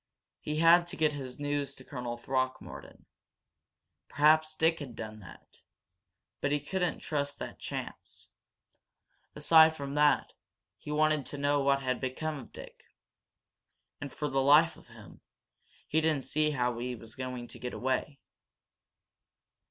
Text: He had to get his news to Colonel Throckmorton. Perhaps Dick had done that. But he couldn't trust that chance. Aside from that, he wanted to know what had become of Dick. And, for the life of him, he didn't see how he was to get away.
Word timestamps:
He 0.39 0.57
had 0.57 0.87
to 0.87 0.95
get 0.95 1.13
his 1.13 1.39
news 1.39 1.75
to 1.75 1.83
Colonel 1.83 2.17
Throckmorton. 2.17 3.05
Perhaps 4.09 4.55
Dick 4.55 4.79
had 4.79 4.95
done 4.95 5.19
that. 5.19 5.59
But 6.41 6.51
he 6.51 6.59
couldn't 6.59 7.01
trust 7.01 7.37
that 7.37 7.59
chance. 7.59 8.27
Aside 9.35 9.77
from 9.77 9.93
that, 9.93 10.33
he 10.79 10.89
wanted 10.91 11.27
to 11.27 11.37
know 11.37 11.59
what 11.59 11.83
had 11.83 12.01
become 12.01 12.39
of 12.39 12.51
Dick. 12.51 12.85
And, 14.01 14.11
for 14.11 14.27
the 14.27 14.41
life 14.41 14.75
of 14.75 14.87
him, 14.87 15.21
he 15.87 16.01
didn't 16.01 16.23
see 16.23 16.49
how 16.49 16.79
he 16.79 16.95
was 16.95 17.13
to 17.13 17.59
get 17.59 17.73
away. 17.75 18.17